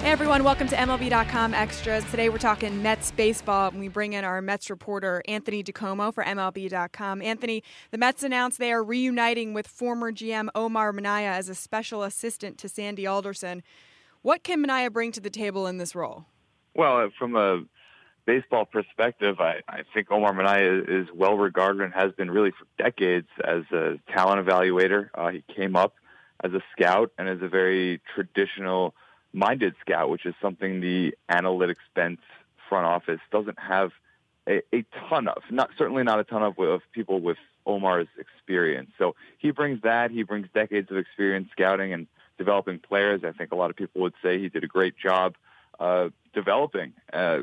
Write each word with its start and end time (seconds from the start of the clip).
Hey 0.00 0.12
everyone, 0.12 0.44
welcome 0.44 0.68
to 0.68 0.76
MLB.com 0.76 1.52
Extras. 1.52 2.04
Today 2.10 2.28
we're 2.28 2.38
talking 2.38 2.80
Mets 2.82 3.10
baseball, 3.10 3.70
and 3.70 3.80
we 3.80 3.88
bring 3.88 4.12
in 4.12 4.24
our 4.24 4.40
Mets 4.40 4.70
reporter 4.70 5.20
Anthony 5.26 5.64
DiComo 5.64 6.14
for 6.14 6.22
MLB.com. 6.22 7.22
Anthony, 7.22 7.64
the 7.90 7.98
Mets 7.98 8.22
announced 8.22 8.58
they 8.58 8.70
are 8.70 8.84
reuniting 8.84 9.52
with 9.52 9.66
former 9.66 10.12
GM 10.12 10.48
Omar 10.54 10.92
Minaya 10.92 11.30
as 11.30 11.48
a 11.48 11.54
special 11.54 12.04
assistant 12.04 12.56
to 12.58 12.68
Sandy 12.68 13.06
Alderson. 13.06 13.62
What 14.22 14.44
can 14.44 14.60
Minaya 14.60 14.90
bring 14.90 15.10
to 15.12 15.20
the 15.20 15.30
table 15.30 15.66
in 15.66 15.78
this 15.78 15.94
role? 15.94 16.26
Well, 16.74 17.08
from 17.18 17.34
a 17.34 17.64
baseball 18.26 18.66
perspective, 18.66 19.40
I, 19.40 19.60
I 19.68 19.82
think 19.94 20.10
Omar 20.10 20.34
Minaya 20.34 20.82
is 20.86 21.08
well 21.14 21.36
regarded 21.38 21.82
and 21.82 21.94
has 21.94 22.12
been 22.12 22.30
really 22.30 22.50
for 22.50 22.66
decades 22.76 23.28
as 23.42 23.62
a 23.72 23.98
talent 24.12 24.46
evaluator. 24.46 25.08
Uh, 25.14 25.30
he 25.30 25.42
came 25.54 25.74
up 25.74 25.94
as 26.44 26.52
a 26.52 26.60
scout 26.72 27.12
and 27.18 27.28
is 27.28 27.40
a 27.40 27.48
very 27.48 28.00
traditional 28.14 28.94
minded 29.36 29.74
scout, 29.82 30.08
which 30.08 30.24
is 30.24 30.34
something 30.40 30.80
the 30.80 31.14
analytics 31.30 31.84
bent 31.94 32.18
front 32.68 32.86
office 32.86 33.20
doesn't 33.30 33.58
have 33.58 33.92
a, 34.48 34.62
a 34.74 34.84
ton 35.08 35.28
of. 35.28 35.42
Not 35.50 35.70
certainly 35.76 36.02
not 36.02 36.18
a 36.18 36.24
ton 36.24 36.42
of, 36.42 36.58
of 36.58 36.80
people 36.92 37.20
with 37.20 37.36
Omar's 37.66 38.08
experience. 38.18 38.90
So 38.98 39.14
he 39.38 39.50
brings 39.50 39.82
that. 39.82 40.10
He 40.10 40.22
brings 40.22 40.48
decades 40.54 40.90
of 40.90 40.96
experience 40.96 41.48
scouting 41.52 41.92
and 41.92 42.06
developing 42.38 42.78
players. 42.78 43.22
I 43.24 43.32
think 43.32 43.52
a 43.52 43.56
lot 43.56 43.70
of 43.70 43.76
people 43.76 44.00
would 44.02 44.14
say 44.22 44.38
he 44.38 44.48
did 44.48 44.64
a 44.64 44.68
great 44.68 44.96
job 44.96 45.34
uh, 45.78 46.08
developing 46.32 46.94
uh, 47.12 47.40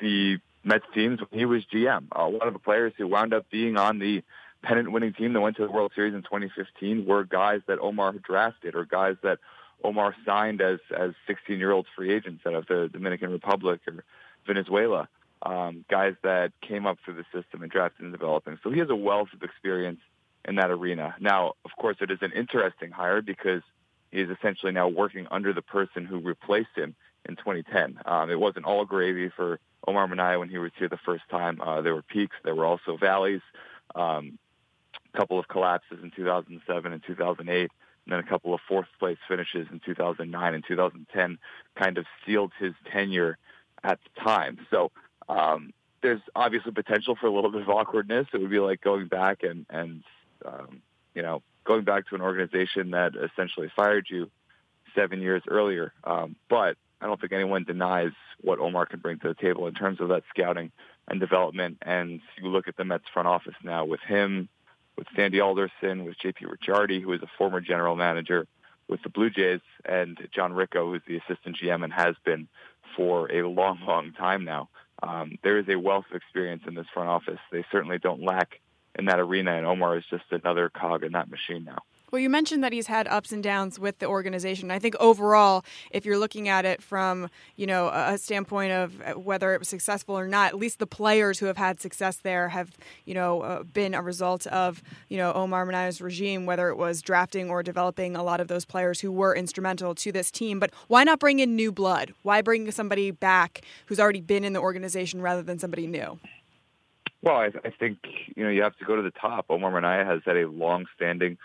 the 0.00 0.38
Mets 0.64 0.84
teams 0.94 1.20
when 1.20 1.38
he 1.38 1.44
was 1.44 1.64
GM. 1.66 2.06
A 2.12 2.28
lot 2.28 2.46
of 2.46 2.54
the 2.54 2.58
players 2.58 2.94
who 2.96 3.06
wound 3.06 3.34
up 3.34 3.50
being 3.50 3.76
on 3.76 3.98
the 3.98 4.22
pennant-winning 4.62 5.14
team 5.14 5.32
that 5.32 5.40
went 5.40 5.56
to 5.56 5.66
the 5.66 5.70
World 5.70 5.92
Series 5.94 6.14
in 6.14 6.22
2015 6.22 7.06
were 7.06 7.24
guys 7.24 7.60
that 7.66 7.78
Omar 7.78 8.12
drafted 8.12 8.74
or 8.74 8.84
guys 8.84 9.16
that 9.22 9.38
Omar 9.82 10.14
signed 10.26 10.60
as 10.60 10.78
as 10.96 11.12
16-year-old 11.28 11.86
free 11.96 12.12
agents 12.12 12.44
out 12.46 12.54
of 12.54 12.66
the 12.66 12.88
Dominican 12.92 13.30
Republic 13.30 13.80
or 13.86 14.04
Venezuela. 14.46 15.08
Um, 15.42 15.84
guys 15.88 16.14
that 16.22 16.52
came 16.60 16.86
up 16.86 16.98
through 17.04 17.14
the 17.14 17.24
system 17.32 17.62
and 17.62 17.72
drafted 17.72 18.04
and 18.04 18.12
developing. 18.12 18.58
So 18.62 18.70
he 18.70 18.78
has 18.80 18.90
a 18.90 18.96
wealth 18.96 19.28
of 19.32 19.42
experience 19.42 20.00
in 20.44 20.56
that 20.56 20.70
arena. 20.70 21.14
Now, 21.18 21.54
of 21.64 21.70
course, 21.78 21.96
it 22.00 22.10
is 22.10 22.18
an 22.20 22.32
interesting 22.32 22.90
hire 22.90 23.22
because 23.22 23.62
he 24.10 24.20
is 24.20 24.28
essentially 24.28 24.72
now 24.72 24.88
working 24.88 25.26
under 25.30 25.52
the 25.52 25.62
person 25.62 26.04
who 26.04 26.20
replaced 26.20 26.76
him 26.76 26.94
in 27.26 27.36
2010. 27.36 28.00
Um, 28.04 28.30
it 28.30 28.38
wasn't 28.38 28.66
all 28.66 28.84
gravy 28.84 29.30
for 29.34 29.60
Omar 29.86 30.08
Minaya 30.08 30.38
when 30.38 30.48
he 30.48 30.58
was 30.58 30.72
here 30.78 30.88
the 30.88 30.98
first 30.98 31.24
time. 31.30 31.60
Uh, 31.60 31.80
there 31.80 31.94
were 31.94 32.02
peaks, 32.02 32.36
there 32.44 32.54
were 32.54 32.66
also 32.66 32.96
valleys. 32.96 33.42
Um, 33.94 34.38
a 35.12 35.18
couple 35.18 35.38
of 35.38 35.48
collapses 35.48 35.98
in 36.02 36.10
2007 36.10 36.92
and 36.92 37.02
2008, 37.04 37.70
and 38.04 38.12
then 38.12 38.18
a 38.20 38.28
couple 38.28 38.54
of 38.54 38.60
fourth 38.66 38.88
place 38.98 39.18
finishes 39.28 39.66
in 39.70 39.80
2009 39.84 40.54
and 40.54 40.64
2010 40.66 41.38
kind 41.76 41.98
of 41.98 42.06
sealed 42.26 42.52
his 42.58 42.72
tenure 42.90 43.38
at 43.84 43.98
the 44.02 44.20
time. 44.20 44.58
So 44.70 44.90
um, 45.28 45.72
there's 46.02 46.20
obviously 46.34 46.72
potential 46.72 47.16
for 47.20 47.26
a 47.26 47.32
little 47.32 47.50
bit 47.50 47.62
of 47.62 47.68
awkwardness. 47.68 48.26
It 48.32 48.40
would 48.40 48.50
be 48.50 48.58
like 48.58 48.80
going 48.80 49.06
back 49.06 49.42
and, 49.42 49.66
and 49.70 50.02
um, 50.44 50.82
you 51.14 51.22
know, 51.22 51.42
going 51.64 51.84
back 51.84 52.08
to 52.08 52.14
an 52.14 52.20
organization 52.20 52.92
that 52.92 53.12
essentially 53.16 53.70
fired 53.76 54.06
you 54.08 54.30
seven 54.94 55.20
years 55.20 55.42
earlier. 55.48 55.92
Um, 56.04 56.36
but 56.48 56.76
I 57.00 57.06
don't 57.06 57.20
think 57.20 57.32
anyone 57.32 57.64
denies 57.64 58.12
what 58.40 58.58
Omar 58.58 58.86
can 58.86 59.00
bring 59.00 59.18
to 59.20 59.28
the 59.28 59.34
table 59.34 59.66
in 59.66 59.74
terms 59.74 60.00
of 60.00 60.08
that 60.08 60.22
scouting 60.30 60.72
and 61.08 61.20
development. 61.20 61.78
And 61.82 62.20
you 62.40 62.48
look 62.48 62.68
at 62.68 62.76
the 62.76 62.84
Mets 62.84 63.04
front 63.12 63.28
office 63.28 63.54
now 63.62 63.84
with 63.84 64.00
him, 64.00 64.48
with 65.00 65.08
Sandy 65.16 65.40
Alderson, 65.40 66.04
with 66.04 66.18
JP 66.18 66.44
Ricciardi, 66.44 67.02
who 67.02 67.14
is 67.14 67.22
a 67.22 67.30
former 67.38 67.62
general 67.62 67.96
manager 67.96 68.46
with 68.86 69.02
the 69.02 69.08
Blue 69.08 69.30
Jays, 69.30 69.62
and 69.86 70.18
John 70.30 70.52
Ricco, 70.52 70.90
who's 70.90 71.00
the 71.08 71.16
assistant 71.16 71.56
GM 71.56 71.84
and 71.84 71.92
has 71.92 72.16
been 72.22 72.48
for 72.94 73.32
a 73.32 73.48
long, 73.48 73.80
long 73.86 74.12
time 74.12 74.44
now. 74.44 74.68
Um, 75.02 75.38
there 75.42 75.58
is 75.58 75.66
a 75.70 75.78
wealth 75.78 76.04
of 76.10 76.16
experience 76.16 76.64
in 76.66 76.74
this 76.74 76.84
front 76.92 77.08
office. 77.08 77.38
They 77.50 77.64
certainly 77.72 77.98
don't 77.98 78.22
lack 78.22 78.60
in 78.98 79.06
that 79.06 79.18
arena, 79.18 79.52
and 79.52 79.64
Omar 79.64 79.96
is 79.96 80.04
just 80.10 80.24
another 80.32 80.68
cog 80.68 81.02
in 81.02 81.12
that 81.12 81.30
machine 81.30 81.64
now. 81.64 81.78
Well, 82.10 82.20
you 82.20 82.28
mentioned 82.28 82.64
that 82.64 82.72
he's 82.72 82.88
had 82.88 83.06
ups 83.06 83.30
and 83.30 83.40
downs 83.42 83.78
with 83.78 84.00
the 84.00 84.06
organization. 84.06 84.72
I 84.72 84.80
think 84.80 84.96
overall, 84.98 85.64
if 85.92 86.04
you're 86.04 86.18
looking 86.18 86.48
at 86.48 86.64
it 86.64 86.82
from 86.82 87.30
you 87.54 87.66
know 87.66 87.88
a 87.88 88.18
standpoint 88.18 88.72
of 88.72 89.00
uh, 89.02 89.12
whether 89.12 89.54
it 89.54 89.60
was 89.60 89.68
successful 89.68 90.18
or 90.18 90.26
not, 90.26 90.48
at 90.48 90.58
least 90.58 90.80
the 90.80 90.86
players 90.86 91.38
who 91.38 91.46
have 91.46 91.56
had 91.56 91.80
success 91.80 92.16
there 92.16 92.48
have 92.48 92.72
you 93.04 93.14
know 93.14 93.42
uh, 93.42 93.62
been 93.62 93.94
a 93.94 94.02
result 94.02 94.46
of 94.48 94.82
you 95.08 95.16
know 95.18 95.32
Omar 95.32 95.64
Minaya's 95.64 96.00
regime, 96.00 96.46
whether 96.46 96.68
it 96.68 96.76
was 96.76 97.00
drafting 97.00 97.48
or 97.48 97.62
developing 97.62 98.16
a 98.16 98.24
lot 98.24 98.40
of 98.40 98.48
those 98.48 98.64
players 98.64 99.00
who 99.00 99.12
were 99.12 99.34
instrumental 99.34 99.94
to 99.94 100.10
this 100.10 100.32
team. 100.32 100.58
But 100.58 100.72
why 100.88 101.04
not 101.04 101.20
bring 101.20 101.38
in 101.38 101.54
new 101.54 101.70
blood? 101.70 102.12
Why 102.22 102.42
bring 102.42 102.70
somebody 102.72 103.12
back 103.12 103.62
who's 103.86 104.00
already 104.00 104.20
been 104.20 104.42
in 104.42 104.52
the 104.52 104.60
organization 104.60 105.22
rather 105.22 105.42
than 105.42 105.60
somebody 105.60 105.86
new? 105.86 106.18
Well, 107.22 107.36
I, 107.36 107.50
I 107.64 107.70
think 107.78 107.98
you 108.34 108.42
know 108.42 108.50
you 108.50 108.62
have 108.62 108.76
to 108.78 108.84
go 108.84 108.96
to 108.96 109.02
the 109.02 109.12
top. 109.12 109.46
Omar 109.48 109.70
Minaya 109.70 110.04
has 110.04 110.22
had 110.24 110.36
a 110.36 110.48
long-standing 110.48 111.38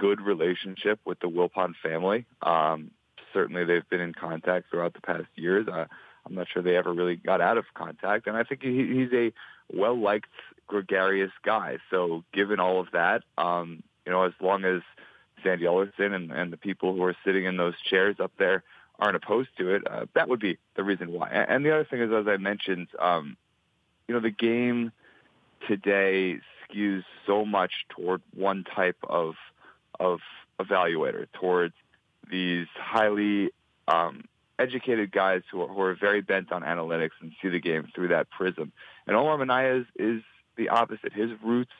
good 0.00 0.20
relationship 0.22 0.98
with 1.04 1.20
the 1.20 1.28
Wilpon 1.28 1.74
family. 1.82 2.24
Um, 2.40 2.90
certainly, 3.34 3.64
they've 3.64 3.88
been 3.90 4.00
in 4.00 4.14
contact 4.14 4.70
throughout 4.70 4.94
the 4.94 5.02
past 5.02 5.26
years. 5.34 5.68
Uh, 5.68 5.84
I'm 6.24 6.34
not 6.34 6.46
sure 6.52 6.62
they 6.62 6.76
ever 6.76 6.92
really 6.92 7.16
got 7.16 7.42
out 7.42 7.58
of 7.58 7.66
contact, 7.74 8.26
and 8.26 8.36
I 8.36 8.42
think 8.42 8.62
he, 8.62 8.86
he's 8.86 9.12
a 9.12 9.32
well-liked, 9.72 10.30
gregarious 10.66 11.30
guy. 11.44 11.78
So, 11.90 12.24
given 12.32 12.60
all 12.60 12.80
of 12.80 12.88
that, 12.92 13.22
um, 13.36 13.82
you 14.06 14.12
know, 14.12 14.24
as 14.24 14.32
long 14.40 14.64
as 14.64 14.80
Sandy 15.44 15.66
Alderson 15.66 16.14
and, 16.14 16.32
and 16.32 16.50
the 16.50 16.56
people 16.56 16.94
who 16.94 17.02
are 17.04 17.16
sitting 17.24 17.44
in 17.44 17.58
those 17.58 17.74
chairs 17.88 18.16
up 18.20 18.32
there 18.38 18.62
aren't 18.98 19.16
opposed 19.16 19.50
to 19.58 19.74
it, 19.74 19.82
uh, 19.90 20.06
that 20.14 20.28
would 20.28 20.40
be 20.40 20.58
the 20.76 20.82
reason 20.82 21.12
why. 21.12 21.28
And 21.28 21.64
the 21.64 21.74
other 21.74 21.84
thing 21.84 22.00
is, 22.00 22.10
as 22.12 22.26
I 22.26 22.38
mentioned, 22.38 22.88
um, 22.98 23.36
you 24.08 24.14
know, 24.14 24.20
the 24.20 24.30
game 24.30 24.92
today 25.68 26.40
skews 26.64 27.04
so 27.26 27.44
much 27.44 27.72
toward 27.90 28.22
one 28.34 28.64
type 28.64 28.98
of 29.04 29.34
of 30.00 30.20
evaluator 30.58 31.26
towards 31.32 31.74
these 32.28 32.66
highly 32.74 33.50
um, 33.86 34.24
educated 34.58 35.12
guys 35.12 35.42
who 35.50 35.62
are, 35.62 35.68
who 35.68 35.80
are 35.82 35.94
very 35.94 36.20
bent 36.20 36.50
on 36.50 36.62
analytics 36.62 37.10
and 37.20 37.32
see 37.40 37.48
the 37.48 37.60
game 37.60 37.88
through 37.94 38.08
that 38.08 38.28
prism. 38.30 38.72
And 39.06 39.16
Omar 39.16 39.38
Minaya 39.38 39.80
is, 39.80 39.86
is 39.96 40.22
the 40.56 40.70
opposite. 40.70 41.12
His 41.12 41.30
roots 41.42 41.72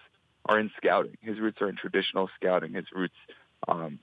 are 0.46 0.58
in 0.58 0.70
scouting. 0.76 1.16
His 1.20 1.38
roots 1.38 1.60
are 1.60 1.68
in 1.68 1.76
traditional 1.76 2.30
scouting. 2.36 2.74
His 2.74 2.86
roots 2.94 3.14
um, 3.66 3.98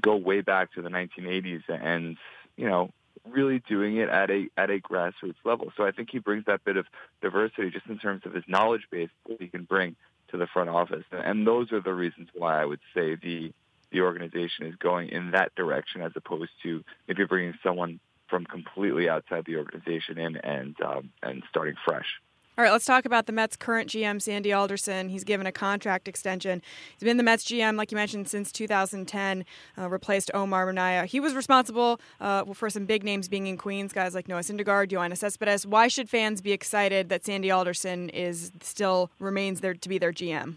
go 0.00 0.16
way 0.16 0.40
back 0.40 0.72
to 0.74 0.82
the 0.82 0.88
1980s, 0.88 1.62
and 1.68 2.16
you 2.56 2.68
know, 2.68 2.90
really 3.28 3.60
doing 3.68 3.96
it 3.96 4.08
at 4.08 4.30
a 4.30 4.48
at 4.56 4.70
a 4.70 4.78
grassroots 4.78 5.34
level. 5.44 5.72
So 5.76 5.84
I 5.84 5.90
think 5.90 6.10
he 6.10 6.18
brings 6.18 6.46
that 6.46 6.64
bit 6.64 6.76
of 6.76 6.86
diversity 7.20 7.70
just 7.70 7.86
in 7.86 7.98
terms 7.98 8.22
of 8.24 8.32
his 8.32 8.44
knowledge 8.48 8.86
base 8.90 9.10
that 9.28 9.40
he 9.40 9.48
can 9.48 9.64
bring 9.64 9.96
to 10.28 10.36
the 10.36 10.46
front 10.46 10.70
office. 10.70 11.04
And 11.12 11.46
those 11.46 11.72
are 11.72 11.80
the 11.80 11.94
reasons 11.94 12.28
why 12.34 12.60
I 12.60 12.64
would 12.64 12.80
say 12.94 13.16
the 13.16 13.52
the 13.92 14.00
organization 14.00 14.66
is 14.66 14.74
going 14.76 15.10
in 15.10 15.30
that 15.30 15.54
direction 15.54 16.02
as 16.02 16.12
opposed 16.16 16.50
to 16.64 16.82
maybe 17.06 17.24
bringing 17.24 17.54
someone 17.62 18.00
from 18.28 18.44
completely 18.44 19.08
outside 19.08 19.44
the 19.46 19.56
organization 19.56 20.18
in 20.18 20.36
and 20.36 20.76
um, 20.82 21.10
and 21.22 21.42
starting 21.48 21.76
fresh. 21.84 22.20
All 22.58 22.64
right, 22.64 22.72
let's 22.72 22.86
talk 22.86 23.04
about 23.04 23.26
the 23.26 23.32
Mets' 23.32 23.54
current 23.54 23.90
GM, 23.90 24.20
Sandy 24.22 24.50
Alderson. 24.50 25.10
He's 25.10 25.24
given 25.24 25.46
a 25.46 25.52
contract 25.52 26.08
extension. 26.08 26.62
He's 26.96 27.04
been 27.04 27.18
the 27.18 27.22
Mets 27.22 27.44
GM, 27.44 27.76
like 27.76 27.92
you 27.92 27.96
mentioned, 27.96 28.30
since 28.30 28.50
2010, 28.50 29.44
uh, 29.76 29.90
replaced 29.90 30.30
Omar 30.32 30.64
Minaya. 30.64 31.04
He 31.04 31.20
was 31.20 31.34
responsible 31.34 32.00
uh, 32.18 32.46
for 32.54 32.70
some 32.70 32.86
big 32.86 33.04
names 33.04 33.28
being 33.28 33.46
in 33.46 33.58
Queens, 33.58 33.92
guys 33.92 34.14
like 34.14 34.26
Noah 34.26 34.40
Syndergaard, 34.40 34.90
Yoenis 34.90 35.18
Cespedes. 35.18 35.66
Why 35.66 35.88
should 35.88 36.08
fans 36.08 36.40
be 36.40 36.52
excited 36.52 37.10
that 37.10 37.26
Sandy 37.26 37.50
Alderson 37.50 38.08
is 38.08 38.52
still 38.62 39.10
remains 39.18 39.60
there 39.60 39.74
to 39.74 39.88
be 39.90 39.98
their 39.98 40.14
GM? 40.14 40.54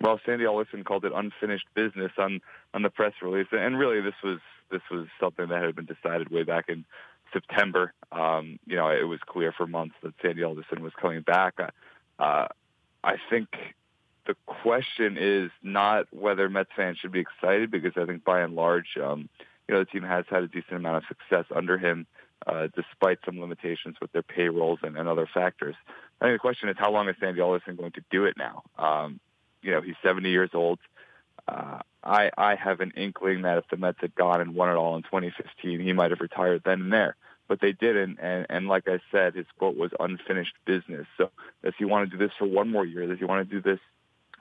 Well, 0.00 0.20
Sandy 0.24 0.46
Alderson 0.46 0.84
called 0.84 1.04
it 1.04 1.12
unfinished 1.12 1.66
business 1.74 2.12
on, 2.18 2.40
on 2.72 2.82
the 2.82 2.90
press 2.90 3.14
release, 3.20 3.48
and 3.50 3.76
really 3.76 4.00
this 4.00 4.14
was 4.22 4.38
this 4.70 4.82
was 4.90 5.06
something 5.20 5.48
that 5.48 5.62
had 5.62 5.76
been 5.76 5.84
decided 5.84 6.30
way 6.30 6.42
back 6.42 6.68
in 6.68 6.84
September. 7.34 7.92
Um, 8.10 8.58
you 8.66 8.76
know, 8.76 8.88
it 8.88 9.06
was 9.06 9.20
clear 9.26 9.52
for 9.52 9.66
months 9.66 9.96
that 10.02 10.14
Sandy 10.22 10.42
Alderson 10.42 10.82
was 10.82 10.92
coming 10.98 11.20
back. 11.20 11.54
Uh, 12.18 12.46
I 13.02 13.16
think 13.28 13.48
the 14.26 14.34
question 14.46 15.18
is 15.20 15.50
not 15.62 16.06
whether 16.10 16.48
Mets 16.48 16.70
fans 16.74 16.96
should 16.98 17.12
be 17.12 17.20
excited 17.20 17.70
because 17.70 17.92
I 17.96 18.06
think 18.06 18.24
by 18.24 18.40
and 18.40 18.54
large, 18.54 18.96
um, 19.02 19.28
you 19.68 19.74
know, 19.74 19.80
the 19.80 19.86
team 19.86 20.02
has 20.02 20.24
had 20.30 20.42
a 20.42 20.48
decent 20.48 20.76
amount 20.76 20.98
of 20.98 21.02
success 21.08 21.44
under 21.54 21.76
him, 21.76 22.06
uh, 22.46 22.68
despite 22.74 23.18
some 23.26 23.40
limitations 23.40 23.96
with 24.00 24.12
their 24.12 24.22
payrolls 24.22 24.78
and, 24.82 24.96
and 24.96 25.08
other 25.08 25.28
factors. 25.32 25.74
I 26.20 26.26
think 26.26 26.36
the 26.36 26.38
question 26.38 26.68
is 26.70 26.76
how 26.78 26.90
long 26.90 27.08
is 27.08 27.16
Sandy 27.20 27.40
Alderson 27.40 27.76
going 27.76 27.92
to 27.92 28.04
do 28.10 28.24
it 28.24 28.36
now? 28.38 28.62
Um, 28.78 29.20
you 29.62 29.72
know, 29.72 29.80
he's 29.80 29.96
70 30.02 30.30
years 30.30 30.50
old. 30.54 30.78
Uh, 31.46 31.78
I 32.02 32.30
I 32.36 32.54
have 32.54 32.80
an 32.80 32.92
inkling 32.96 33.42
that 33.42 33.58
if 33.58 33.64
the 33.70 33.76
Mets 33.76 33.98
had 34.00 34.14
gone 34.14 34.40
and 34.40 34.54
won 34.54 34.70
it 34.70 34.76
all 34.76 34.96
in 34.96 35.02
2015, 35.02 35.80
he 35.80 35.92
might 35.92 36.10
have 36.10 36.20
retired 36.20 36.62
then 36.64 36.82
and 36.82 36.92
there. 36.92 37.16
But 37.46 37.60
they 37.60 37.72
didn't, 37.72 38.18
and 38.20 38.46
and 38.48 38.68
like 38.68 38.88
I 38.88 39.00
said, 39.12 39.34
his 39.34 39.46
quote 39.58 39.76
was 39.76 39.90
unfinished 40.00 40.54
business. 40.64 41.06
So 41.18 41.30
does 41.62 41.74
he 41.78 41.84
want 41.84 42.10
to 42.10 42.16
do 42.16 42.22
this 42.24 42.34
for 42.38 42.46
one 42.46 42.70
more 42.70 42.86
year? 42.86 43.06
Does 43.06 43.18
he 43.18 43.24
want 43.24 43.48
to 43.48 43.54
do 43.54 43.60
this 43.60 43.80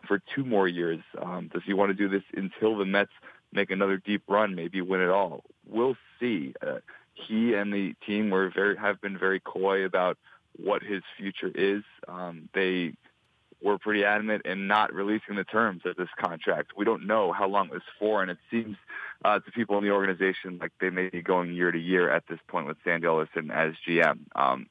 for 0.08 0.22
two 0.34 0.46
more 0.46 0.68
years? 0.68 1.02
Um, 1.22 1.50
does 1.54 1.64
he 1.66 1.74
want 1.74 1.90
to 1.90 1.94
do 1.94 2.08
this 2.08 2.24
until 2.36 2.78
the 2.78 2.86
Mets 2.86 3.12
make 3.52 3.72
another 3.72 3.98
deep 3.98 4.24
run, 4.28 4.56
maybe 4.56 4.82
win 4.82 5.02
it 5.02 5.10
all? 5.10 5.44
We'll 5.68 5.98
see. 6.20 6.54
Uh, 6.66 6.80
he 7.14 7.54
and 7.54 7.74
the 7.74 7.94
team 8.06 8.30
were 8.30 8.50
very 8.50 8.78
have 8.78 9.02
been 9.02 9.18
very 9.18 9.40
coy 9.40 9.84
about 9.84 10.18
what 10.56 10.82
his 10.82 11.04
future 11.18 11.52
is. 11.54 11.84
Um, 12.08 12.50
they 12.54 12.94
were 13.64 13.78
pretty 13.78 14.04
adamant 14.04 14.46
in 14.46 14.68
not 14.68 14.94
releasing 14.94 15.36
the 15.36 15.44
terms 15.44 15.82
of 15.86 15.96
this 15.96 16.10
contract. 16.22 16.72
We 16.76 16.86
don't 16.86 17.08
know 17.08 17.32
how 17.32 17.48
long 17.48 17.68
it 17.68 17.74
was 17.74 17.82
for, 17.98 18.22
and 18.22 18.30
it 18.30 18.38
seems 18.52 18.76
uh, 19.24 19.40
to 19.40 19.52
people 19.52 19.78
in 19.78 19.84
the 19.84 19.92
organization 19.92 20.60
like 20.60 20.72
they 20.82 20.90
may 20.90 21.10
be 21.10 21.22
going 21.22 21.54
year 21.54 21.72
to 21.72 21.80
year 21.80 22.12
at 22.12 22.24
this 22.28 22.40
point 22.48 22.68
with 22.68 22.78
Sandy 22.84 23.08
Alderson 23.08 23.52
as 23.52 23.74
GM. 23.88 24.20
Um, 24.36 24.68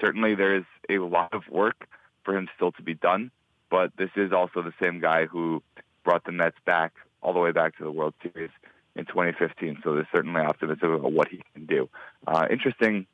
certainly, 0.00 0.34
there 0.34 0.56
is 0.56 0.64
a 0.90 0.98
lot 0.98 1.32
of 1.32 1.42
work 1.48 1.88
for 2.24 2.36
him 2.36 2.48
still 2.56 2.72
to 2.72 2.82
be 2.82 2.94
done, 2.94 3.30
but 3.70 3.92
this 3.96 4.10
is 4.16 4.32
also 4.32 4.62
the 4.62 4.74
same 4.80 5.00
guy 5.00 5.26
who 5.26 5.62
brought 6.04 6.24
the 6.24 6.32
Mets 6.32 6.56
back 6.66 6.92
all 7.22 7.32
the 7.32 7.40
way 7.40 7.52
back 7.52 7.76
to 7.78 7.84
the 7.84 7.90
World 7.92 8.14
Series 8.22 8.50
in 8.96 9.06
2015. 9.06 9.78
So 9.84 9.94
there's 9.94 10.06
certainly 10.12 10.40
optimism 10.40 10.92
about 10.92 11.12
what 11.12 11.28
he 11.28 11.42
can 11.54 11.66
do. 11.66 11.88
Uh, 12.26 12.46
interesting 12.50 13.06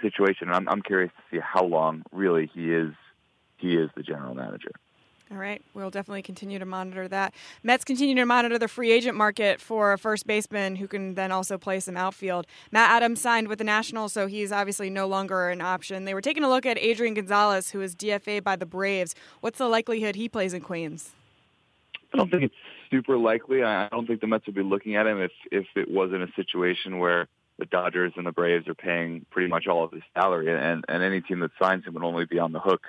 situation. 0.00 0.50
I'm, 0.50 0.68
I'm 0.68 0.82
curious 0.82 1.10
to 1.16 1.36
see 1.36 1.42
how 1.42 1.64
long 1.64 2.02
really 2.12 2.50
he 2.54 2.72
is 2.72 2.92
he 3.58 3.76
is 3.76 3.90
the 3.96 4.02
general 4.02 4.34
manager. 4.34 4.72
All 5.30 5.36
right, 5.36 5.60
we'll 5.74 5.90
definitely 5.90 6.22
continue 6.22 6.58
to 6.58 6.64
monitor 6.64 7.06
that. 7.08 7.34
Mets 7.62 7.84
continue 7.84 8.14
to 8.14 8.24
monitor 8.24 8.58
the 8.58 8.66
free 8.66 8.90
agent 8.90 9.14
market 9.14 9.60
for 9.60 9.92
a 9.92 9.98
first 9.98 10.26
baseman 10.26 10.76
who 10.76 10.88
can 10.88 11.16
then 11.16 11.30
also 11.32 11.58
play 11.58 11.80
some 11.80 11.98
outfield. 11.98 12.46
Matt 12.72 12.90
Adams 12.90 13.20
signed 13.20 13.46
with 13.46 13.58
the 13.58 13.64
Nationals, 13.64 14.14
so 14.14 14.26
he's 14.26 14.52
obviously 14.52 14.88
no 14.88 15.06
longer 15.06 15.50
an 15.50 15.60
option. 15.60 16.06
They 16.06 16.14
were 16.14 16.22
taking 16.22 16.44
a 16.44 16.48
look 16.48 16.64
at 16.64 16.78
Adrian 16.78 17.12
Gonzalez, 17.12 17.70
who 17.70 17.82
is 17.82 17.94
DFA 17.94 18.42
by 18.42 18.56
the 18.56 18.64
Braves. 18.64 19.14
What's 19.40 19.58
the 19.58 19.68
likelihood 19.68 20.16
he 20.16 20.30
plays 20.30 20.54
in 20.54 20.62
Queens? 20.62 21.10
I 22.14 22.16
don't 22.16 22.30
think 22.30 22.44
it's 22.44 22.54
super 22.90 23.18
likely. 23.18 23.62
I 23.62 23.88
don't 23.88 24.06
think 24.06 24.22
the 24.22 24.26
Mets 24.26 24.46
would 24.46 24.54
be 24.54 24.62
looking 24.62 24.96
at 24.96 25.06
him 25.06 25.20
if 25.20 25.32
if 25.52 25.66
it 25.76 25.90
wasn't 25.90 26.22
a 26.22 26.32
situation 26.36 27.00
where 27.00 27.28
the 27.58 27.66
Dodgers 27.66 28.14
and 28.16 28.26
the 28.26 28.32
Braves 28.32 28.66
are 28.66 28.74
paying 28.74 29.26
pretty 29.30 29.48
much 29.48 29.66
all 29.66 29.84
of 29.84 29.92
his 29.92 30.02
salary, 30.14 30.50
and 30.50 30.86
and 30.88 31.02
any 31.02 31.20
team 31.20 31.40
that 31.40 31.50
signs 31.60 31.84
him 31.84 31.92
would 31.92 32.02
only 32.02 32.24
be 32.24 32.38
on 32.38 32.52
the 32.52 32.60
hook 32.60 32.86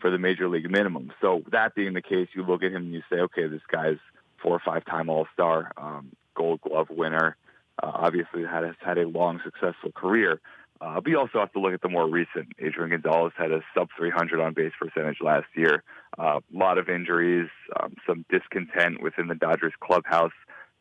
for 0.00 0.10
the 0.10 0.18
major 0.18 0.48
league 0.48 0.70
minimum. 0.70 1.12
So 1.20 1.42
that 1.52 1.74
being 1.74 1.94
the 1.94 2.02
case, 2.02 2.28
you 2.34 2.42
look 2.42 2.62
at 2.62 2.72
him 2.72 2.84
and 2.84 2.92
you 2.92 3.02
say, 3.10 3.16
okay, 3.20 3.46
this 3.46 3.62
guy's 3.70 3.98
four 4.42 4.52
or 4.52 4.62
five 4.64 4.84
time 4.84 5.08
All 5.08 5.26
Star, 5.32 5.72
um, 5.76 6.12
Gold 6.34 6.60
Glove 6.62 6.88
winner. 6.90 7.36
Uh, 7.82 7.90
obviously, 7.94 8.44
had 8.44 8.64
has 8.64 8.74
had 8.80 8.98
a 8.98 9.08
long, 9.08 9.40
successful 9.44 9.92
career. 9.92 10.40
Uh, 10.80 10.94
but 11.00 11.10
you 11.10 11.18
also 11.18 11.38
have 11.38 11.52
to 11.52 11.60
look 11.60 11.74
at 11.74 11.82
the 11.82 11.88
more 11.88 12.08
recent. 12.08 12.48
Adrian 12.58 12.90
Gonzalez 12.90 13.32
had 13.36 13.50
a 13.50 13.60
sub 13.74 13.88
300 13.98 14.40
on 14.40 14.54
base 14.54 14.72
percentage 14.80 15.18
last 15.20 15.46
year. 15.54 15.82
A 16.18 16.22
uh, 16.22 16.40
lot 16.52 16.78
of 16.78 16.88
injuries, 16.88 17.50
um, 17.78 17.94
some 18.06 18.24
discontent 18.30 19.02
within 19.02 19.28
the 19.28 19.34
Dodgers 19.34 19.74
clubhouse. 19.80 20.32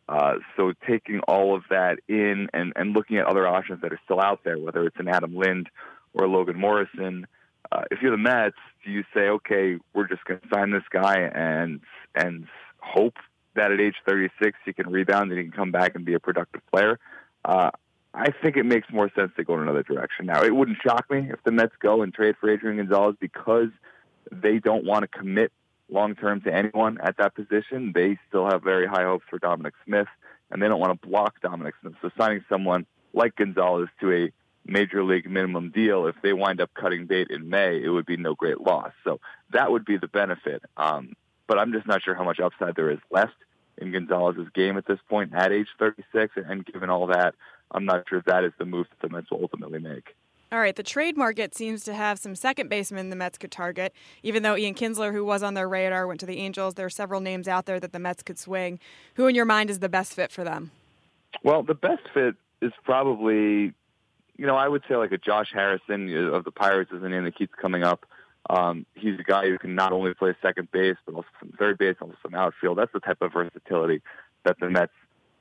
Uh, 0.07 0.35
so 0.55 0.73
taking 0.87 1.19
all 1.27 1.55
of 1.55 1.63
that 1.69 1.99
in 2.07 2.47
and, 2.53 2.73
and 2.75 2.93
looking 2.93 3.17
at 3.17 3.25
other 3.25 3.45
options 3.45 3.81
that 3.81 3.91
are 3.91 3.99
still 4.05 4.21
out 4.21 4.39
there, 4.43 4.57
whether 4.57 4.85
it's 4.85 4.99
an 4.99 5.09
Adam 5.09 5.35
Lind 5.35 5.69
or 6.13 6.27
Logan 6.27 6.57
Morrison, 6.57 7.27
uh, 7.71 7.83
if 7.91 8.01
you're 8.01 8.11
the 8.11 8.17
Mets, 8.17 8.55
do 8.85 8.91
you 8.91 9.03
say, 9.13 9.29
okay, 9.29 9.77
we're 9.93 10.07
just 10.07 10.23
going 10.25 10.39
to 10.39 10.47
sign 10.53 10.71
this 10.71 10.83
guy 10.89 11.19
and 11.19 11.81
and 12.15 12.47
hope 12.79 13.15
that 13.55 13.71
at 13.71 13.79
age 13.79 13.95
36 14.07 14.57
he 14.65 14.73
can 14.73 14.89
rebound 14.89 15.31
and 15.31 15.39
he 15.39 15.45
can 15.45 15.53
come 15.53 15.71
back 15.71 15.95
and 15.95 16.05
be 16.05 16.13
a 16.13 16.19
productive 16.19 16.61
player? 16.71 16.99
Uh, 17.45 17.71
I 18.13 18.31
think 18.41 18.57
it 18.57 18.65
makes 18.65 18.87
more 18.91 19.11
sense 19.15 19.31
to 19.37 19.43
go 19.43 19.55
in 19.55 19.61
another 19.61 19.83
direction. 19.83 20.25
Now, 20.25 20.43
it 20.43 20.55
wouldn't 20.55 20.77
shock 20.83 21.05
me 21.11 21.29
if 21.31 21.43
the 21.43 21.51
Mets 21.51 21.73
go 21.79 22.01
and 22.01 22.13
trade 22.13 22.35
for 22.39 22.49
Adrian 22.49 22.77
Gonzalez 22.77 23.15
because 23.19 23.69
they 24.31 24.59
don't 24.59 24.83
want 24.83 25.03
to 25.03 25.07
commit 25.07 25.51
long 25.89 26.15
term 26.15 26.41
to 26.41 26.53
anyone 26.53 26.97
at 27.01 27.17
that 27.17 27.35
position. 27.35 27.91
They 27.93 28.17
still 28.27 28.47
have 28.49 28.63
very 28.63 28.87
high 28.87 29.03
hopes 29.03 29.25
for 29.29 29.37
Dominic 29.37 29.73
Smith, 29.85 30.07
and 30.49 30.61
they 30.61 30.67
don't 30.67 30.79
want 30.79 30.99
to 30.99 31.07
block 31.07 31.39
Dominic 31.41 31.75
Smith. 31.81 31.93
So 32.01 32.09
signing 32.17 32.43
someone 32.49 32.85
like 33.13 33.35
Gonzalez 33.35 33.89
to 34.01 34.11
a 34.11 34.31
major 34.65 35.03
league 35.03 35.29
minimum 35.29 35.71
deal, 35.71 36.07
if 36.07 36.15
they 36.21 36.33
wind 36.33 36.61
up 36.61 36.71
cutting 36.73 37.05
bait 37.05 37.29
in 37.29 37.49
May, 37.49 37.81
it 37.81 37.89
would 37.89 38.05
be 38.05 38.17
no 38.17 38.35
great 38.35 38.61
loss. 38.61 38.91
So 39.03 39.19
that 39.51 39.71
would 39.71 39.85
be 39.85 39.97
the 39.97 40.07
benefit. 40.07 40.63
Um, 40.77 41.13
but 41.47 41.57
I'm 41.57 41.71
just 41.71 41.87
not 41.87 42.03
sure 42.03 42.15
how 42.15 42.23
much 42.23 42.39
upside 42.39 42.75
there 42.75 42.91
is 42.91 42.99
left 43.09 43.33
in 43.77 43.91
Gonzalez's 43.91 44.49
game 44.53 44.77
at 44.77 44.85
this 44.85 44.99
point 45.09 45.33
at 45.33 45.51
age 45.51 45.67
36. 45.79 46.33
And 46.35 46.65
given 46.65 46.89
all 46.89 47.07
that, 47.07 47.35
I'm 47.71 47.85
not 47.85 48.07
sure 48.07 48.19
if 48.19 48.25
that 48.25 48.43
is 48.43 48.51
the 48.57 48.65
move 48.65 48.87
that 48.89 49.07
the 49.07 49.13
Mets 49.13 49.31
will 49.31 49.41
ultimately 49.41 49.79
make. 49.79 50.15
All 50.51 50.59
right, 50.59 50.75
the 50.75 50.83
trade 50.83 51.15
market 51.15 51.53
seems 51.53 51.83
to 51.83 51.93
have 51.93 52.17
some 52.17 52.33
second 52.33 52.69
basemen 52.69 53.11
the 53.11 53.15
Mets 53.15 53.37
could 53.37 53.51
target. 53.51 53.93
Even 54.23 54.41
though 54.41 54.57
Ian 54.57 54.73
Kinsler, 54.73 55.11
who 55.11 55.23
was 55.23 55.43
on 55.43 55.53
their 55.53 55.69
radar, 55.69 56.07
went 56.07 56.19
to 56.21 56.25
the 56.25 56.39
Angels, 56.39 56.73
there 56.73 56.87
are 56.87 56.89
several 56.89 57.21
names 57.21 57.47
out 57.47 57.67
there 57.67 57.79
that 57.79 57.93
the 57.93 57.99
Mets 57.99 58.23
could 58.23 58.39
swing. 58.39 58.79
Who, 59.13 59.27
in 59.27 59.35
your 59.35 59.45
mind, 59.45 59.69
is 59.69 59.77
the 59.77 59.89
best 59.89 60.13
fit 60.13 60.31
for 60.31 60.43
them? 60.43 60.71
Well, 61.43 61.61
the 61.61 61.75
best 61.75 62.01
fit 62.15 62.35
is 62.63 62.71
probably 62.83 63.73
you 64.39 64.47
know, 64.47 64.55
I 64.55 64.69
would 64.69 64.83
say 64.87 64.95
like 64.95 65.11
a 65.11 65.17
Josh 65.17 65.49
Harrison 65.53 66.15
of 66.33 66.45
the 66.45 66.51
Pirates 66.51 66.91
is 66.93 67.03
a 67.03 67.09
name 67.09 67.25
that 67.25 67.37
keeps 67.37 67.53
coming 67.61 67.83
up. 67.83 68.05
Um, 68.49 68.85
he's 68.95 69.19
a 69.19 69.23
guy 69.23 69.47
who 69.49 69.57
can 69.57 69.75
not 69.75 69.91
only 69.91 70.13
play 70.13 70.33
second 70.41 70.71
base, 70.71 70.95
but 71.05 71.13
also 71.13 71.27
some 71.41 71.51
third 71.59 71.77
base, 71.77 71.97
also 71.99 72.15
some 72.23 72.33
outfield. 72.33 72.77
That's 72.77 72.93
the 72.93 73.01
type 73.01 73.21
of 73.21 73.33
versatility 73.33 74.01
that 74.45 74.57
the 74.61 74.69
Mets 74.69 74.93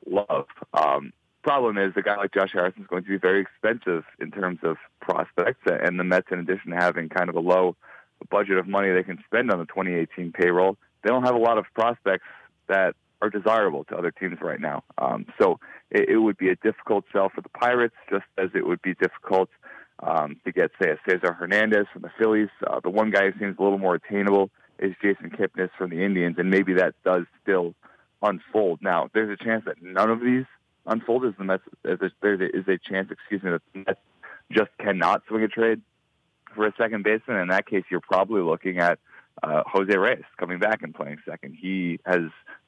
love. 0.04 0.46
Um, 0.74 1.12
problem 1.44 1.78
is, 1.78 1.92
a 1.94 2.02
guy 2.02 2.16
like 2.16 2.34
Josh 2.34 2.50
Harrison 2.52 2.82
is 2.82 2.88
going 2.88 3.04
to 3.04 3.08
be 3.08 3.18
very 3.18 3.40
expensive 3.40 4.02
in 4.18 4.32
terms 4.32 4.58
of 4.64 4.78
prospects, 5.00 5.60
and 5.64 5.98
the 5.98 6.04
Mets, 6.04 6.26
in 6.32 6.40
addition 6.40 6.72
to 6.72 6.76
having 6.76 7.08
kind 7.08 7.28
of 7.28 7.36
a 7.36 7.40
low 7.40 7.76
budget 8.30 8.58
of 8.58 8.66
money 8.66 8.90
they 8.90 9.04
can 9.04 9.22
spend 9.26 9.52
on 9.52 9.60
the 9.60 9.66
2018 9.66 10.32
payroll, 10.32 10.76
they 11.04 11.08
don't 11.08 11.22
have 11.22 11.36
a 11.36 11.38
lot 11.38 11.56
of 11.56 11.66
prospects 11.72 12.26
that 12.66 12.96
are 13.20 13.30
desirable 13.30 13.84
to 13.84 13.96
other 13.96 14.10
teams 14.10 14.38
right 14.40 14.60
now. 14.60 14.84
Um, 14.98 15.26
so 15.40 15.58
it, 15.90 16.08
it 16.10 16.18
would 16.18 16.36
be 16.36 16.50
a 16.50 16.56
difficult 16.56 17.04
sell 17.12 17.28
for 17.34 17.40
the 17.40 17.48
Pirates, 17.48 17.96
just 18.10 18.26
as 18.36 18.50
it 18.54 18.66
would 18.66 18.82
be 18.82 18.94
difficult 18.94 19.48
um, 20.00 20.36
to 20.44 20.52
get, 20.52 20.70
say, 20.80 20.90
a 20.90 20.98
Cesar 21.08 21.32
Hernandez 21.32 21.86
from 21.92 22.02
the 22.02 22.10
Phillies. 22.18 22.50
Uh, 22.66 22.80
the 22.80 22.90
one 22.90 23.10
guy 23.10 23.30
who 23.30 23.38
seems 23.38 23.56
a 23.58 23.62
little 23.62 23.78
more 23.78 23.96
attainable 23.96 24.50
is 24.78 24.94
Jason 25.02 25.30
Kipnis 25.30 25.70
from 25.76 25.90
the 25.90 26.04
Indians, 26.04 26.36
and 26.38 26.50
maybe 26.50 26.74
that 26.74 26.94
does 27.04 27.24
still 27.42 27.74
unfold. 28.22 28.80
Now, 28.80 29.08
there's 29.12 29.30
a 29.30 29.44
chance 29.44 29.64
that 29.64 29.82
none 29.82 30.10
of 30.10 30.20
these 30.20 30.44
unfold. 30.86 31.24
Is 31.24 31.34
the 31.38 31.44
Mets? 31.44 31.64
There 31.82 32.34
is 32.34 32.68
a 32.68 32.78
chance, 32.78 33.10
excuse 33.10 33.42
me, 33.42 33.50
that 33.50 33.62
the 33.72 33.78
Mets 33.80 34.00
just 34.52 34.70
cannot 34.78 35.22
swing 35.26 35.42
a 35.42 35.48
trade 35.48 35.82
for 36.54 36.66
a 36.66 36.72
second 36.78 37.02
baseman. 37.02 37.38
In 37.38 37.48
that 37.48 37.66
case, 37.66 37.84
you're 37.90 38.00
probably 38.00 38.42
looking 38.42 38.78
at 38.78 38.98
uh, 39.42 39.62
Jose 39.66 39.96
Reyes 39.96 40.24
coming 40.38 40.58
back 40.58 40.82
and 40.82 40.94
playing 40.94 41.18
second. 41.28 41.56
He 41.60 42.00
has 42.04 42.22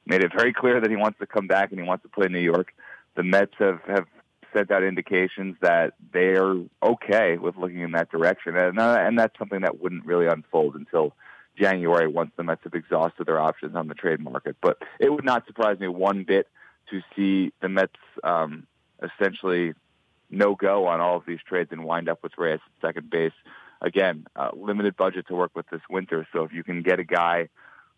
made 0.05 0.23
it 0.23 0.31
very 0.35 0.53
clear 0.53 0.79
that 0.79 0.89
he 0.89 0.95
wants 0.95 1.19
to 1.19 1.27
come 1.27 1.47
back 1.47 1.71
and 1.71 1.79
he 1.79 1.85
wants 1.85 2.03
to 2.03 2.09
play 2.09 2.27
New 2.27 2.39
York. 2.39 2.73
The 3.15 3.23
Mets 3.23 3.53
have, 3.59 3.79
have 3.87 4.05
sent 4.53 4.71
out 4.71 4.83
indications 4.83 5.55
that 5.61 5.93
they're 6.13 6.55
okay 6.83 7.37
with 7.37 7.55
looking 7.57 7.79
in 7.79 7.91
that 7.91 8.09
direction. 8.11 8.55
And, 8.55 8.79
uh, 8.79 8.97
and 8.99 9.17
that's 9.17 9.37
something 9.37 9.61
that 9.61 9.81
wouldn't 9.81 10.05
really 10.05 10.27
unfold 10.27 10.75
until 10.75 11.13
January 11.57 12.07
once 12.07 12.31
the 12.37 12.43
Mets 12.43 12.61
have 12.63 12.73
exhausted 12.73 13.27
their 13.27 13.39
options 13.39 13.75
on 13.75 13.87
the 13.87 13.93
trade 13.93 14.19
market. 14.19 14.55
But 14.61 14.77
it 14.99 15.11
would 15.11 15.25
not 15.25 15.45
surprise 15.47 15.79
me 15.79 15.87
one 15.87 16.23
bit 16.23 16.47
to 16.89 17.01
see 17.15 17.53
the 17.61 17.69
Mets 17.69 17.93
um, 18.23 18.67
essentially 19.01 19.73
no 20.29 20.55
go 20.55 20.87
on 20.87 21.01
all 21.01 21.17
of 21.17 21.25
these 21.25 21.39
trades 21.47 21.71
and 21.71 21.83
wind 21.83 22.09
up 22.09 22.23
with 22.23 22.37
Reyes 22.37 22.59
at 22.65 22.87
second 22.87 23.09
base. 23.09 23.33
Again, 23.81 24.25
uh, 24.35 24.49
limited 24.53 24.95
budget 24.95 25.27
to 25.27 25.35
work 25.35 25.51
with 25.55 25.67
this 25.71 25.81
winter. 25.89 26.27
So 26.33 26.43
if 26.43 26.53
you 26.53 26.63
can 26.63 26.83
get 26.83 26.99
a 26.99 27.03
guy 27.03 27.49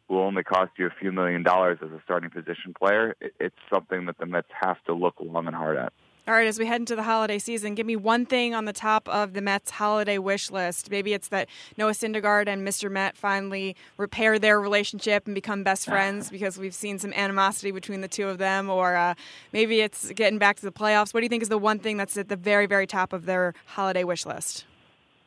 who 0.08 0.16
will 0.16 0.24
only 0.24 0.44
cost 0.44 0.72
you 0.78 0.88
a 0.88 0.94
few 1.00 1.12
million 1.12 1.44
dollars 1.44 1.80
as 1.82 1.92
a 1.92 2.02
starting 2.04 2.30
position 2.30 2.74
player, 2.78 3.16
it's 3.40 3.56
something 3.72 4.06
that 4.06 4.18
the 4.18 4.26
Mets 4.26 4.48
have 4.62 4.82
to 4.86 4.94
look 4.94 5.16
long 5.20 5.48
and 5.48 5.56
hard 5.56 5.78
at. 5.78 5.94
All 6.26 6.34
right, 6.34 6.48
as 6.48 6.58
we 6.58 6.66
head 6.66 6.80
into 6.80 6.96
the 6.96 7.04
holiday 7.04 7.38
season, 7.38 7.76
give 7.76 7.86
me 7.86 7.98
one 7.98 8.26
thing 8.26 8.56
on 8.56 8.64
the 8.64 8.72
top 8.72 9.10
of 9.10 9.34
the 9.34 9.42
Mets 9.42 9.72
holiday 9.72 10.18
wish 10.18 10.50
list. 10.52 10.90
Maybe 10.90 11.12
it's 11.12 11.28
that 11.28 11.50
Noah 11.78 11.92
Syndergaard 11.92 12.48
and 12.48 12.66
Mr. 12.66 12.90
Met 12.90 13.18
finally 13.18 13.76
repair 13.98 14.40
their 14.40 14.62
relationship 14.62 15.26
and 15.26 15.36
become 15.36 15.66
best 15.66 15.86
friends 15.90 16.30
because 16.30 16.58
we've 16.58 16.74
seen 16.74 16.98
some 16.98 17.12
animosity 17.12 17.72
between 17.72 18.00
the 18.00 18.08
two 18.08 18.30
of 18.30 18.38
them, 18.38 18.70
or 18.70 18.96
uh, 18.96 19.16
maybe 19.52 19.82
it's 19.82 20.12
getting 20.12 20.40
back 20.40 20.56
to 20.56 20.62
the 20.62 20.72
playoffs. 20.72 21.14
What 21.14 21.20
do 21.20 21.26
you 21.26 21.30
think 21.30 21.44
is 21.44 21.50
the 21.50 21.58
one 21.58 21.80
thing 21.80 21.98
that's 21.98 22.16
at 22.16 22.30
the 22.30 22.38
very, 22.38 22.68
very 22.68 22.88
top 22.88 23.12
of 23.12 23.26
their 23.26 23.54
holiday 23.66 24.06
wish 24.06 24.26
list? 24.26 24.64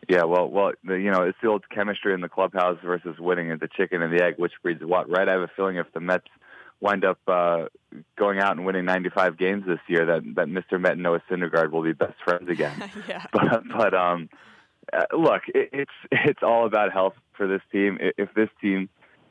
Yeah, 0.08 0.24
well, 0.24 0.48
well, 0.48 0.72
you 0.84 1.10
know, 1.10 1.22
it's 1.22 1.38
the 1.42 1.48
old 1.48 1.68
chemistry 1.68 2.14
in 2.14 2.20
the 2.20 2.28
clubhouse 2.28 2.78
versus 2.84 3.18
winning 3.18 3.48
the 3.58 3.68
chicken 3.68 4.02
and 4.02 4.12
the 4.12 4.22
egg, 4.22 4.34
which 4.36 4.52
breeds 4.62 4.84
what, 4.84 5.08
right? 5.10 5.28
I 5.28 5.32
have 5.32 5.40
a 5.40 5.50
feeling 5.56 5.76
if 5.76 5.92
the 5.92 6.00
Mets 6.00 6.28
wind 6.80 7.04
up 7.04 7.18
uh, 7.26 7.66
going 8.16 8.38
out 8.38 8.56
and 8.56 8.64
winning 8.64 8.84
95 8.84 9.36
games 9.36 9.64
this 9.66 9.80
year, 9.88 10.06
that 10.06 10.22
that 10.36 10.46
Mr. 10.46 10.80
Met 10.80 10.92
and 10.92 11.02
Noah 11.02 11.22
Syndergaard 11.30 11.70
will 11.70 11.82
be 11.82 11.92
best 11.92 12.14
friends 12.24 12.48
again. 12.48 12.90
yeah. 13.08 13.24
But 13.32 13.62
but 13.68 13.94
um, 13.94 14.28
uh, 14.92 15.04
look, 15.16 15.42
it, 15.48 15.70
it's 15.72 15.90
it's 16.12 16.42
all 16.42 16.66
about 16.66 16.92
health 16.92 17.14
for 17.36 17.46
this 17.46 17.62
team. 17.72 17.98
If 18.00 18.32
this 18.34 18.50
team, 18.60 18.88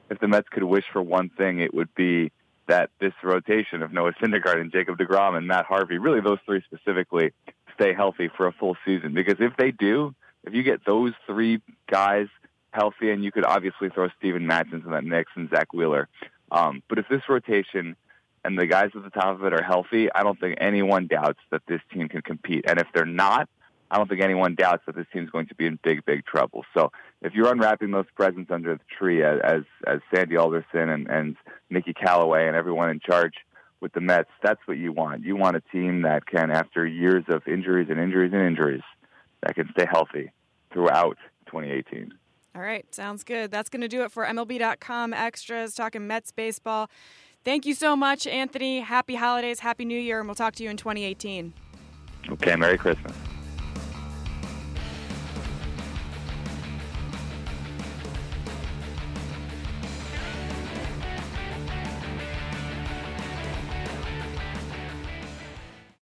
if 0.09 0.19
the 0.19 0.27
Mets 0.27 0.49
could 0.49 0.63
wish 0.63 0.85
for 0.91 1.01
one 1.01 1.29
thing, 1.29 1.59
it 1.59 1.73
would 1.73 1.93
be 1.95 2.31
that 2.67 2.89
this 2.99 3.13
rotation 3.23 3.83
of 3.83 3.93
Noah 3.93 4.13
Syndergaard 4.21 4.59
and 4.59 4.71
Jacob 4.71 4.97
DeGrom 4.97 5.37
and 5.37 5.47
Matt 5.47 5.65
Harvey, 5.65 5.99
really 5.99 6.21
those 6.21 6.39
three 6.45 6.63
specifically, 6.65 7.31
stay 7.75 7.93
healthy 7.93 8.29
for 8.35 8.47
a 8.47 8.51
full 8.51 8.75
season. 8.83 9.13
Because 9.13 9.35
if 9.39 9.55
they 9.57 9.71
do, 9.71 10.15
if 10.45 10.53
you 10.53 10.63
get 10.63 10.85
those 10.85 11.13
three 11.25 11.61
guys 11.89 12.27
healthy, 12.71 13.11
and 13.11 13.23
you 13.23 13.31
could 13.31 13.45
obviously 13.45 13.89
throw 13.89 14.09
Steven 14.19 14.45
Matz 14.45 14.69
into 14.71 14.89
that 14.89 15.03
mix 15.03 15.31
and 15.35 15.49
Zack 15.49 15.73
Wheeler, 15.73 16.07
um, 16.51 16.83
but 16.89 16.99
if 16.99 17.07
this 17.09 17.21
rotation 17.29 17.95
and 18.43 18.59
the 18.59 18.67
guys 18.67 18.91
at 18.95 19.03
the 19.03 19.09
top 19.09 19.39
of 19.39 19.43
it 19.45 19.53
are 19.53 19.63
healthy, 19.63 20.09
I 20.13 20.23
don't 20.23 20.39
think 20.39 20.57
anyone 20.61 21.07
doubts 21.07 21.39
that 21.51 21.61
this 21.67 21.81
team 21.91 22.07
can 22.09 22.21
compete. 22.21 22.65
And 22.67 22.79
if 22.79 22.87
they're 22.93 23.05
not, 23.05 23.49
I 23.89 23.97
don't 23.97 24.09
think 24.09 24.21
anyone 24.21 24.55
doubts 24.55 24.83
that 24.85 24.95
this 24.95 25.07
team's 25.13 25.29
going 25.29 25.47
to 25.47 25.55
be 25.55 25.65
in 25.65 25.79
big, 25.83 26.05
big 26.05 26.25
trouble. 26.25 26.65
So 26.75 26.91
if 27.21 27.33
you're 27.33 27.51
unwrapping 27.51 27.91
those 27.91 28.05
presents 28.15 28.51
under 28.51 28.75
the 28.75 28.81
tree 28.97 29.23
as 29.23 29.39
as, 29.43 29.61
as 29.87 29.99
Sandy 30.13 30.37
Alderson 30.37 30.89
and, 30.89 31.07
and 31.07 31.35
Mickey 31.69 31.93
Callaway 31.93 32.47
and 32.47 32.55
everyone 32.55 32.89
in 32.89 32.99
charge 32.99 33.33
with 33.79 33.93
the 33.93 34.01
Mets, 34.01 34.29
that's 34.43 34.59
what 34.65 34.77
you 34.77 34.91
want. 34.91 35.23
You 35.23 35.35
want 35.35 35.55
a 35.55 35.61
team 35.71 36.03
that 36.03 36.25
can, 36.25 36.51
after 36.51 36.85
years 36.85 37.23
of 37.29 37.47
injuries 37.47 37.87
and 37.89 37.99
injuries 37.99 38.31
and 38.33 38.41
injuries, 38.41 38.83
that 39.45 39.55
can 39.55 39.69
stay 39.71 39.85
healthy 39.89 40.31
throughout 40.71 41.17
2018. 41.47 42.13
All 42.55 42.61
right, 42.61 42.85
sounds 42.93 43.23
good. 43.23 43.51
That's 43.51 43.69
going 43.69 43.81
to 43.81 43.87
do 43.87 44.03
it 44.03 44.11
for 44.11 44.25
MLB.com 44.25 45.13
extras 45.13 45.75
talking 45.75 46.07
Mets 46.07 46.31
baseball. 46.31 46.89
Thank 47.43 47.65
you 47.65 47.75
so 47.75 47.95
much, 47.95 48.25
Anthony. 48.25 48.79
Happy 48.79 49.15
holidays, 49.15 49.59
happy 49.59 49.85
new 49.85 49.99
year, 49.99 50.19
and 50.19 50.27
we'll 50.27 50.35
talk 50.35 50.55
to 50.55 50.63
you 50.63 50.69
in 50.69 50.77
2018. 50.77 51.53
Okay, 52.31 52.55
Merry 52.55 52.77
Christmas. 52.77 53.13